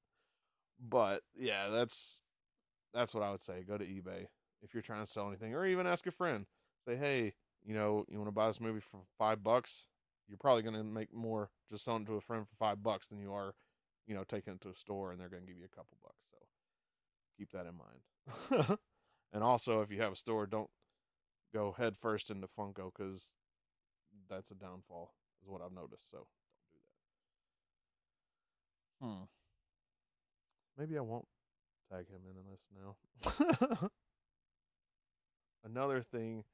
[0.80, 2.20] but yeah, that's
[2.94, 3.64] that's what I would say.
[3.66, 4.26] Go to eBay
[4.62, 6.46] if you're trying to sell anything, or even ask a friend.
[6.86, 9.86] Say, hey, you know, you want to buy this movie for five bucks?
[10.28, 13.08] You're probably going to make more just selling it to a friend for five bucks
[13.08, 13.54] than you are,
[14.06, 15.96] you know, taking it to a store and they're going to give you a couple
[16.02, 16.24] bucks.
[16.30, 16.38] So
[17.36, 18.78] keep that in mind.
[19.32, 20.70] and also, if you have a store, don't
[21.52, 23.30] go head first into Funko because
[24.30, 26.10] that's a downfall, is what I've noticed.
[26.10, 26.26] So.
[29.02, 29.24] Hmm.
[30.78, 31.26] Maybe I won't
[31.90, 33.88] tag him in this now.
[35.64, 36.44] Another thing,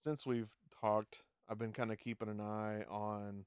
[0.00, 3.44] since we've talked, I've been kind of keeping an eye on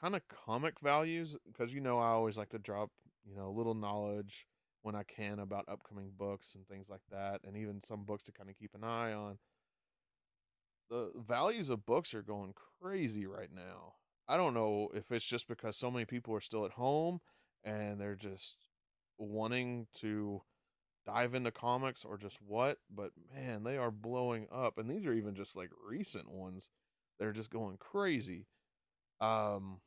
[0.00, 2.90] kind of comic values because you know I always like to drop
[3.28, 4.46] you know a little knowledge
[4.82, 8.32] when I can about upcoming books and things like that, and even some books to
[8.32, 9.38] kind of keep an eye on.
[10.88, 13.94] The values of books are going crazy right now.
[14.30, 17.20] I don't know if it's just because so many people are still at home
[17.64, 18.58] and they're just
[19.18, 20.42] wanting to
[21.04, 24.78] dive into comics or just what, but man, they are blowing up.
[24.78, 26.68] And these are even just like recent ones.
[27.18, 28.46] They're just going crazy.
[29.20, 29.80] Um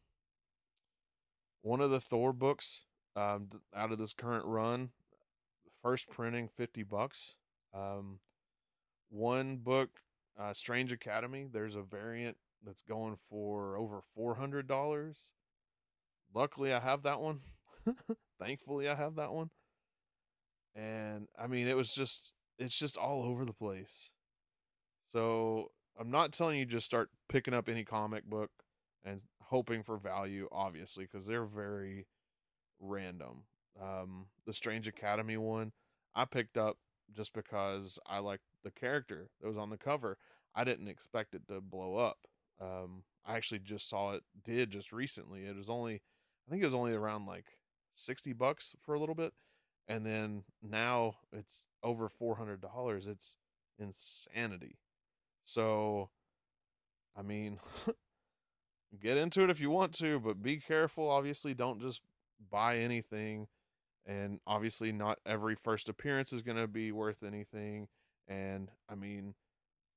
[1.61, 2.83] one of the Thor books
[3.15, 4.89] um out of this current run,
[5.81, 7.35] first printing 50 bucks.
[7.73, 8.19] Um
[9.09, 10.01] one book
[10.37, 15.15] uh Strange Academy, there's a variant that's going for over $400.
[16.33, 17.41] Luckily I have that one.
[18.39, 19.49] Thankfully I have that one
[20.75, 24.11] and I mean it was just it's just all over the place.
[25.07, 28.51] So I'm not telling you just start picking up any comic book
[29.03, 32.07] and hoping for value, obviously, because they're very
[32.79, 33.43] random.
[33.81, 35.71] Um, the Strange Academy one
[36.15, 36.77] I picked up
[37.11, 40.17] just because I liked the character that was on the cover.
[40.55, 42.19] I didn't expect it to blow up.
[42.63, 45.45] Um, I actually just saw it did just recently.
[45.45, 45.95] It was only,
[46.47, 47.57] I think it was only around like
[47.93, 49.33] 60 bucks for a little bit
[49.87, 53.07] and then now it's over four hundred dollars.
[53.07, 53.35] It's
[53.77, 54.77] insanity.
[55.43, 56.09] So,
[57.17, 57.59] I mean,
[59.01, 61.09] get into it if you want to, but be careful.
[61.09, 62.01] Obviously, don't just
[62.51, 63.47] buy anything,
[64.05, 67.87] and obviously, not every first appearance is going to be worth anything.
[68.27, 69.35] And I mean,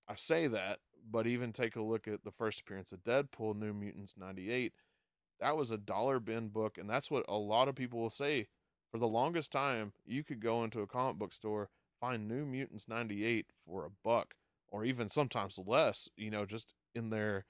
[0.09, 0.79] I say that,
[1.11, 4.73] but even take a look at the first appearance of Deadpool, New Mutants '98.
[5.41, 8.49] That was a dollar bin book, and that's what a lot of people will say
[8.91, 11.69] for the longest time, you could go into a comic book store,
[12.01, 14.35] find New Mutants 98 for a buck,
[14.69, 17.45] or even sometimes less, you know, just in their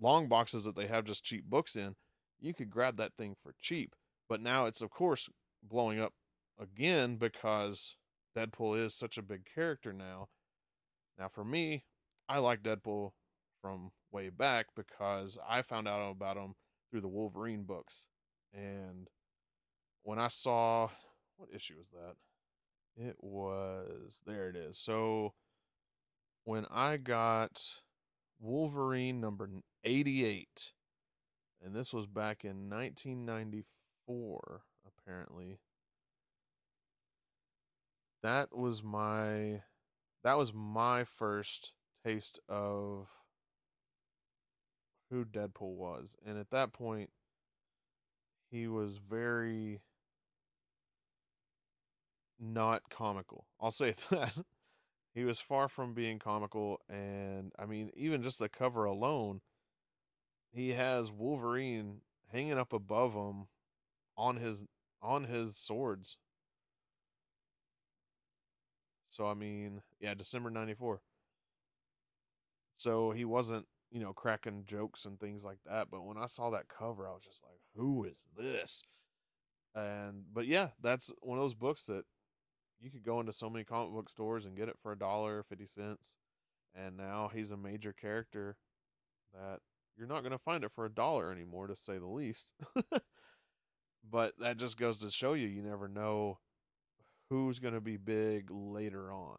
[0.00, 1.94] long boxes that they have just cheap books in.
[2.40, 3.94] You could grab that thing for cheap.
[4.28, 5.30] But now it's, of course,
[5.62, 6.12] blowing up
[6.60, 7.96] again because
[8.36, 10.28] Deadpool is such a big character now.
[11.18, 11.84] Now, for me,
[12.28, 13.12] I like Deadpool
[13.62, 16.54] from way back because I found out about him
[16.90, 18.06] through the Wolverine books.
[18.52, 19.08] And
[20.02, 20.88] when I saw
[21.36, 22.16] what issue was that?
[22.96, 24.78] It was there it is.
[24.78, 25.34] So
[26.44, 27.60] when I got
[28.40, 29.48] Wolverine number
[29.84, 30.72] 88
[31.64, 35.58] and this was back in 1994 apparently.
[38.22, 39.62] That was my
[40.24, 41.74] that was my first
[42.06, 43.08] taste of
[45.10, 46.16] who Deadpool was.
[46.24, 47.10] And at that point
[48.50, 49.80] he was very
[52.38, 53.46] not comical.
[53.60, 54.32] I'll say that.
[55.14, 59.40] he was far from being comical and I mean even just the cover alone
[60.52, 62.00] he has Wolverine
[62.32, 63.46] hanging up above him
[64.16, 64.64] on his
[65.02, 66.16] on his swords.
[69.06, 71.00] So I mean, yeah, December 94.
[72.76, 76.50] So he wasn't, you know, cracking jokes and things like that, but when I saw
[76.50, 78.82] that cover I was just like, "Who is this?"
[79.74, 82.04] And but yeah, that's one of those books that
[82.80, 85.42] you could go into so many comic book stores and get it for a dollar
[85.44, 86.04] fifty cents
[86.74, 88.56] and now he's a major character
[89.34, 89.60] that
[89.96, 92.54] you're not going to find it for a dollar anymore to say the least
[94.10, 96.38] but that just goes to show you you never know
[97.30, 99.38] who's going to be big later on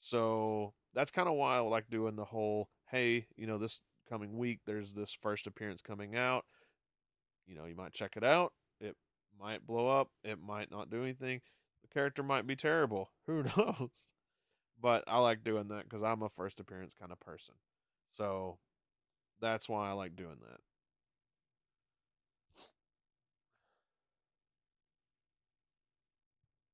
[0.00, 4.36] so that's kind of why i like doing the whole hey you know this coming
[4.38, 6.44] week there's this first appearance coming out
[7.50, 8.52] you know, you might check it out.
[8.80, 8.96] It
[9.38, 10.08] might blow up.
[10.22, 11.40] It might not do anything.
[11.82, 13.10] The character might be terrible.
[13.26, 13.90] Who knows?
[14.80, 17.56] But I like doing that because I'm a first appearance kind of person.
[18.10, 18.58] So
[19.40, 20.60] that's why I like doing that.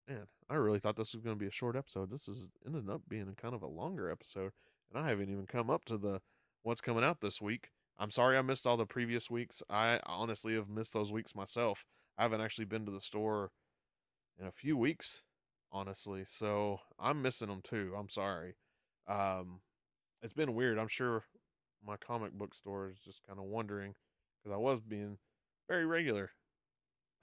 [0.09, 2.11] Man, I really thought this was going to be a short episode.
[2.11, 4.53] This is ended up being kind of a longer episode,
[4.93, 6.21] and I haven't even come up to the
[6.63, 7.71] what's coming out this week.
[7.99, 9.63] I'm sorry I missed all the previous weeks.
[9.69, 11.85] I honestly have missed those weeks myself.
[12.19, 13.51] I haven't actually been to the store
[14.39, 15.23] in a few weeks,
[15.73, 16.25] honestly.
[16.27, 17.95] So I'm missing them too.
[17.99, 18.57] I'm sorry.
[19.09, 19.61] Um,
[20.23, 20.79] it's been weird.
[20.79, 21.25] I'm sure
[21.85, 23.95] my comic book store is just kind of wondering
[24.43, 25.19] because I was being
[25.69, 26.31] very regular.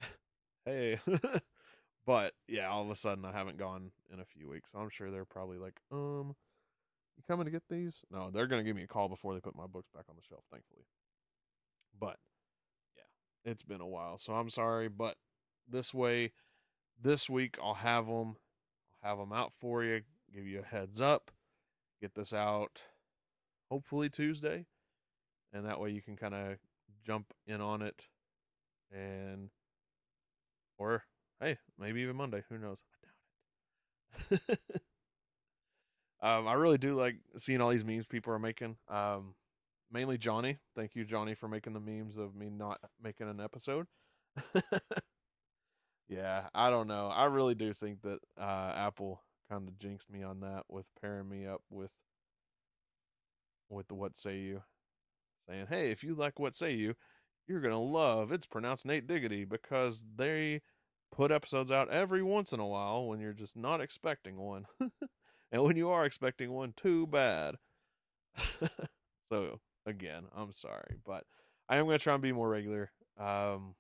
[0.66, 1.00] hey.
[2.06, 4.72] but yeah, all of a sudden I haven't gone in a few weeks.
[4.72, 6.36] So I'm sure they're probably like, um,
[7.18, 8.04] you coming to get these?
[8.12, 10.24] No, they're gonna give me a call before they put my books back on the
[10.28, 10.86] shelf, thankfully.
[11.98, 12.18] But
[12.96, 14.90] yeah, it's been a while, so I'm sorry.
[14.90, 15.16] But
[15.68, 16.32] this way,
[17.02, 18.38] this week I'll have them.
[19.04, 20.02] I'll have them out for you.
[20.34, 21.32] Give you a heads up.
[22.02, 22.84] Get this out,
[23.70, 24.66] hopefully Tuesday,
[25.54, 26.58] and that way you can kind of
[27.06, 28.08] jump in on it,
[28.92, 29.50] and
[30.78, 31.04] or
[31.40, 32.44] hey, maybe even Monday.
[32.50, 32.80] Who knows?
[32.94, 34.60] I doubt it.
[36.22, 38.78] Um, I really do like seeing all these memes people are making.
[38.90, 39.36] Um,
[39.92, 40.60] mainly Johnny.
[40.76, 43.88] Thank you, Johnny, for making the memes of me not making an episode.
[46.08, 47.08] yeah, I don't know.
[47.08, 51.30] I really do think that uh, Apple kind of jinxed me on that with pairing
[51.30, 51.92] me up with
[53.70, 54.64] with the What Say You,
[55.48, 56.96] saying, "Hey, if you like What Say You,
[57.48, 60.62] you're gonna love it's pronounced Nate Diggity because they
[61.14, 64.66] put episodes out every once in a while when you're just not expecting one."
[65.54, 67.56] And when you are expecting one, too bad.
[69.30, 71.26] so again, I'm sorry, but
[71.70, 72.92] I am going to try and be more regular.
[73.20, 73.76] Um,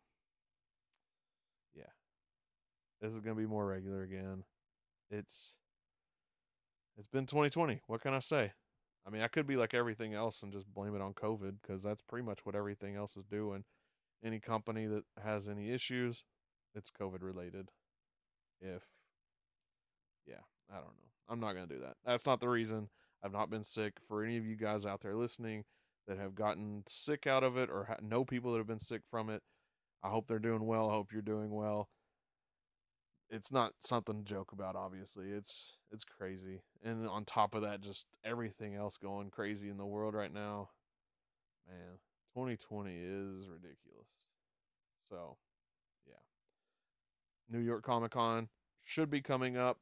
[1.74, 1.90] yeah,
[3.02, 4.44] this is going to be more regular again.
[5.10, 5.58] It's
[6.96, 7.82] it's been 2020.
[7.88, 8.52] What can I say?
[9.06, 11.82] I mean, I could be like everything else and just blame it on COVID because
[11.82, 13.64] that's pretty much what everything else is doing.
[14.24, 16.24] Any company that has any issues,
[16.76, 17.70] it's COVID related.
[18.62, 18.84] If,
[20.26, 21.12] yeah, I don't know.
[21.30, 21.96] I'm not going to do that.
[22.06, 22.90] That's not the reason.
[23.24, 23.94] I've not been sick.
[24.08, 25.64] For any of you guys out there listening
[26.08, 29.02] that have gotten sick out of it or ha- know people that have been sick
[29.10, 29.42] from it,
[30.04, 30.90] I hope they're doing well.
[30.90, 31.90] I hope you're doing well.
[33.30, 35.30] It's not something to joke about, obviously.
[35.30, 36.62] It's it's crazy.
[36.84, 40.70] And on top of that, just everything else going crazy in the world right now.
[41.68, 42.00] Man,
[42.36, 44.10] 2020 is ridiculous.
[45.10, 45.38] So,
[46.06, 46.16] yeah.
[47.50, 48.50] New York Comic Con
[48.84, 49.80] should be coming up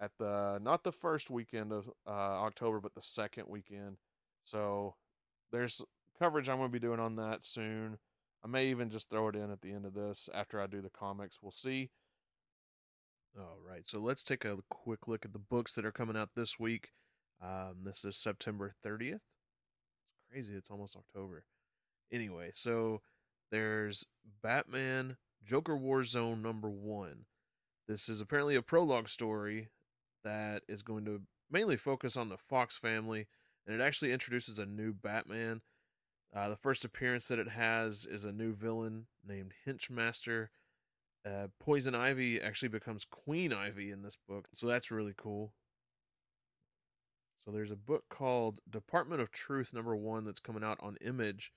[0.00, 3.98] at the not the first weekend of uh, October, but the second weekend.
[4.42, 4.94] So
[5.52, 5.82] there's
[6.18, 7.98] coverage I'm going to be doing on that soon.
[8.42, 10.80] I may even just throw it in at the end of this after I do
[10.80, 11.38] the comics.
[11.42, 11.90] We'll see.
[13.38, 16.30] All right, so let's take a quick look at the books that are coming out
[16.34, 16.90] this week.
[17.40, 19.14] Um, this is September 30th.
[19.14, 19.22] It's
[20.30, 21.44] crazy, it's almost October.
[22.10, 23.02] Anyway, so
[23.52, 24.04] there's
[24.42, 27.26] Batman Joker Warzone number one.
[27.88, 29.68] This is apparently a prologue story
[30.22, 33.26] that is going to mainly focus on the Fox family,
[33.66, 35.62] and it actually introduces a new Batman.
[36.34, 40.50] Uh, the first appearance that it has is a new villain named Henchmaster.
[41.26, 45.52] Uh, Poison Ivy actually becomes Queen Ivy in this book, so that's really cool.
[47.44, 51.52] So there's a book called Department of Truth number one that's coming out on Image,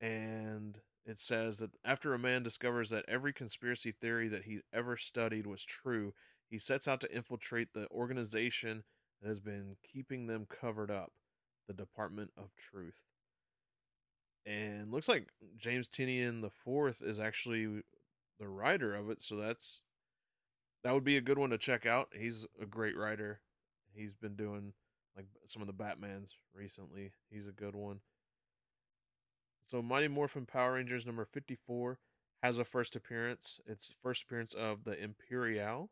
[0.00, 4.96] and it says that after a man discovers that every conspiracy theory that he ever
[4.96, 6.12] studied was true,
[6.50, 8.82] he sets out to infiltrate the organization
[9.22, 11.12] that has been keeping them covered up,
[11.68, 12.98] the Department of Truth.
[14.44, 17.82] And looks like James Tynion the Fourth is actually
[18.38, 19.82] the writer of it, so that's
[20.84, 22.10] that would be a good one to check out.
[22.16, 23.40] He's a great writer.
[23.92, 24.72] He's been doing
[25.16, 27.12] like some of the Batmans recently.
[27.30, 28.00] He's a good one.
[29.66, 31.98] So Mighty Morphin Power Rangers number 54
[32.40, 33.58] has a first appearance.
[33.66, 35.90] It's first appearance of the Imperial.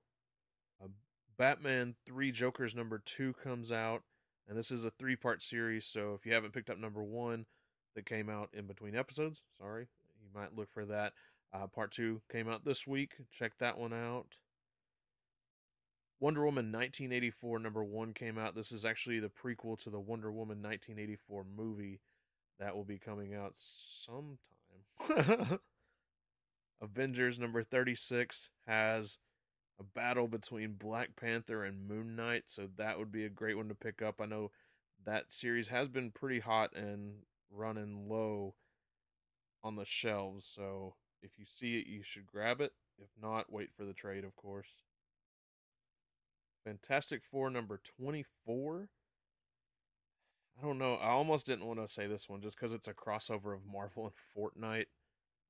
[0.83, 0.89] Uh,
[1.37, 4.05] Batman 3 Jokers number 2 comes out,
[4.49, 5.85] and this is a three part series.
[5.85, 7.47] So if you haven't picked up number 1
[7.97, 9.89] that came out in between episodes, sorry,
[10.23, 11.13] you might look for that.
[11.53, 13.15] Uh, part 2 came out this week.
[13.33, 14.37] Check that one out.
[16.21, 18.55] Wonder Woman 1984 number 1 came out.
[18.55, 22.01] This is actually the prequel to the Wonder Woman 1984 movie
[22.59, 24.39] that will be coming out sometime.
[26.83, 29.19] Avengers number 36 has
[29.81, 33.69] a battle between Black Panther and Moon Knight, so that would be a great one
[33.69, 34.21] to pick up.
[34.21, 34.51] I know
[35.05, 38.55] that series has been pretty hot and running low
[39.63, 40.47] on the shelves.
[40.47, 42.73] So if you see it, you should grab it.
[42.99, 44.69] If not, wait for the trade, of course.
[46.65, 48.89] Fantastic Four number 24.
[50.59, 50.95] I don't know.
[50.95, 54.13] I almost didn't want to say this one just because it's a crossover of Marvel
[54.13, 54.87] and Fortnite.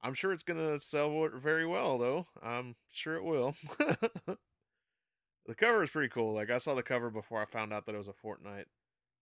[0.03, 2.27] I'm sure it's to sell very well, though.
[2.43, 3.55] I'm sure it will.
[3.79, 6.35] the cover is pretty cool.
[6.35, 8.67] Like, I saw the cover before I found out that it was a Fortnite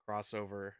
[0.08, 0.72] crossover.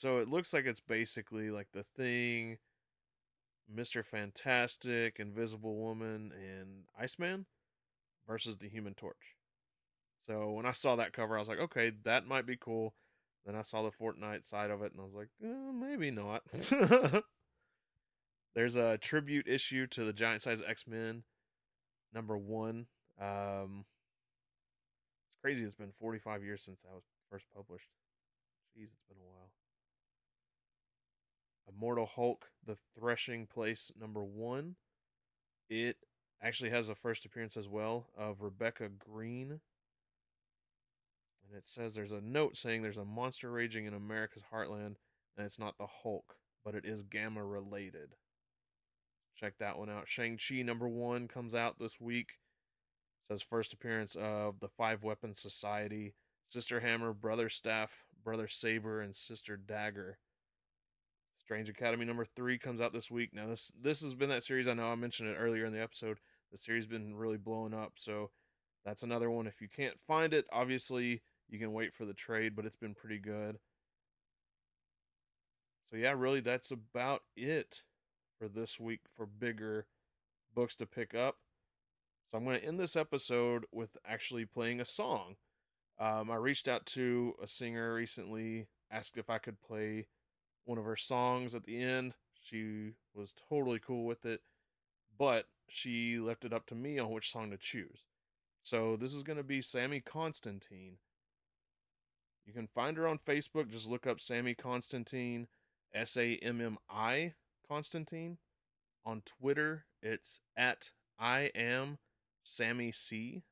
[0.00, 2.56] So it looks like it's basically like the thing,
[3.74, 4.04] Mr.
[4.04, 7.46] Fantastic, Invisible Woman, and Iceman
[8.26, 9.36] versus the Human Torch.
[10.26, 12.94] So when I saw that cover, I was like, okay, that might be cool.
[13.46, 16.42] Then I saw the Fortnite side of it, and I was like, eh, maybe not.
[18.54, 21.22] There's a tribute issue to the Giant Size X Men,
[22.12, 22.86] number one.
[23.20, 23.84] Um,
[25.30, 25.64] it's crazy.
[25.64, 27.88] It's been 45 years since that was first published.
[28.76, 29.50] Jeez, it's been a while.
[31.68, 34.76] Immortal Hulk, The Threshing Place, number one.
[35.68, 35.96] It
[36.42, 39.60] actually has a first appearance as well of Rebecca Green.
[41.46, 44.96] And it says there's a note saying there's a monster raging in America's heartland,
[45.36, 48.14] and it's not the Hulk, but it is Gamma related.
[49.36, 50.08] Check that one out.
[50.08, 52.38] Shang-Chi number one comes out this week.
[53.28, 56.14] It says first appearance of the Five Weapon Society,
[56.48, 60.18] Sister Hammer, Brother Staff, Brother Saber, and Sister Dagger.
[61.50, 63.30] Strange Academy number three comes out this week.
[63.34, 64.68] Now this this has been that series.
[64.68, 66.20] I know I mentioned it earlier in the episode.
[66.52, 68.30] The series been really blowing up, so
[68.84, 69.48] that's another one.
[69.48, 72.94] If you can't find it, obviously you can wait for the trade, but it's been
[72.94, 73.58] pretty good.
[75.90, 77.82] So yeah, really that's about it
[78.38, 79.86] for this week for bigger
[80.54, 81.38] books to pick up.
[82.28, 85.34] So I'm going to end this episode with actually playing a song.
[85.98, 90.06] Um, I reached out to a singer recently, asked if I could play
[90.70, 92.14] one of her songs at the end.
[92.40, 94.40] She was totally cool with it,
[95.18, 98.04] but she left it up to me on which song to choose.
[98.62, 100.98] So this is going to be Sammi Constantine.
[102.46, 103.68] You can find her on Facebook.
[103.68, 105.48] Just look up Sammi Constantine,
[105.92, 107.34] S A M M I
[107.68, 108.38] Constantine.
[109.04, 111.98] On Twitter, it's at I am
[112.44, 113.42] Sammi C.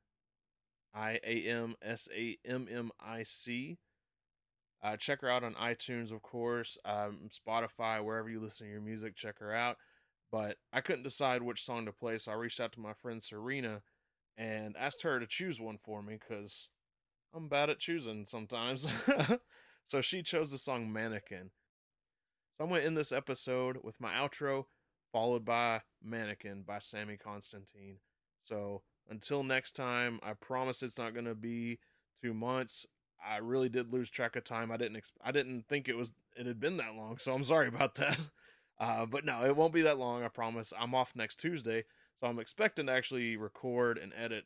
[0.95, 3.79] I A M S A M M I C.
[4.83, 8.81] Uh, check her out on iTunes, of course, um, Spotify, wherever you listen to your
[8.81, 9.17] music.
[9.17, 9.77] Check her out.
[10.31, 13.23] But I couldn't decide which song to play, so I reached out to my friend
[13.23, 13.83] Serena
[14.37, 16.69] and asked her to choose one for me because
[17.35, 18.87] I'm bad at choosing sometimes.
[19.87, 21.51] so she chose the song Mannequin.
[22.57, 24.65] So I'm going to end this episode with my outro,
[25.13, 27.99] followed by Mannequin by Sammi Constantine.
[28.43, 31.79] So until next time, I promise it's not going to be
[32.23, 32.87] two months.
[33.25, 34.71] I really did lose track of time.
[34.71, 37.45] I didn't exp- I didn't think it was it had been that long, so I'm
[37.45, 38.19] sorry about that.
[38.81, 40.23] Uh, but no, it won't be that long.
[40.23, 40.73] I promise.
[40.79, 41.83] I'm off next Tuesday,
[42.21, 44.45] so I'm expecting to actually record and edit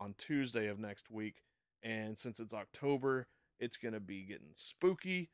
[0.00, 1.42] on Tuesday of next week.
[1.82, 3.26] And since it's October,
[3.60, 5.28] it's gonna be getting spooky.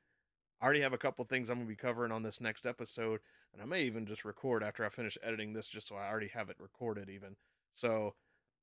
[0.60, 3.20] I already have a couple things I'm gonna be covering on this next episode,
[3.52, 6.28] and I may even just record after I finish editing this, just so I already
[6.34, 7.08] have it recorded.
[7.08, 7.36] Even
[7.72, 8.14] so,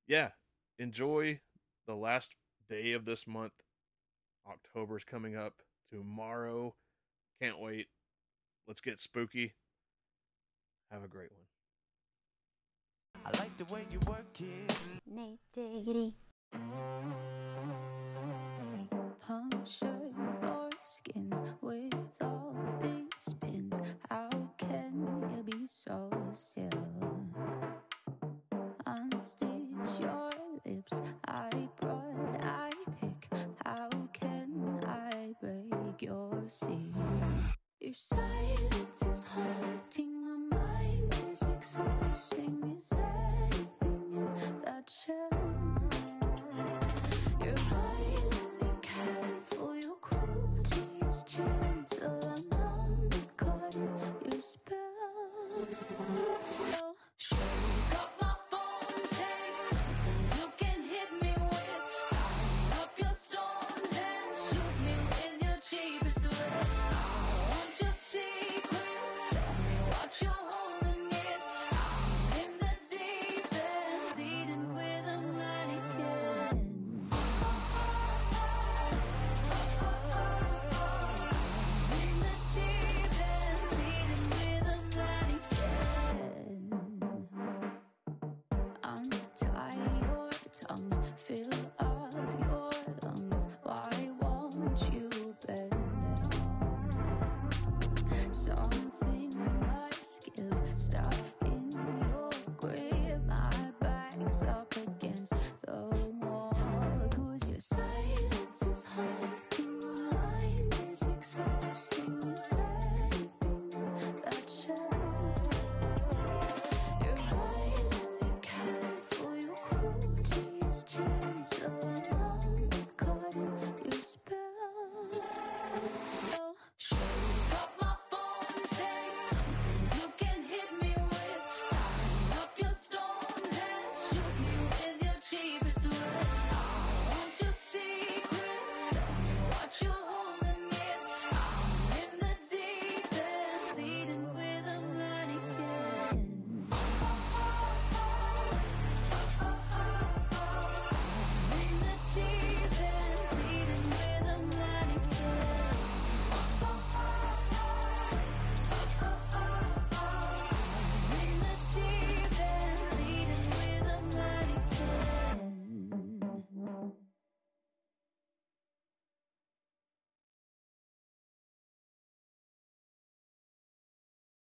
[0.07, 0.31] yeah,
[0.77, 1.39] enjoy
[1.87, 2.35] the last
[2.69, 3.53] day of this month
[4.49, 5.53] October's coming up
[5.91, 6.75] tomorrow.
[7.41, 7.87] Can't wait.
[8.67, 9.53] Let's get spooky.
[10.91, 11.45] Have a great one.
[13.25, 14.79] I like the way you work it.
[15.05, 16.13] Nate Diggity.
[19.25, 19.99] Puncture
[20.41, 23.79] your skin with all these spins.
[24.09, 26.69] How can you be so still?
[28.87, 30.29] Unstitch your
[30.65, 31.01] lips.
[31.27, 31.68] I